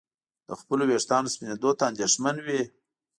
[0.47, 2.61] د خپلو ویښتانو سپینېدو ته اندېښمن وي.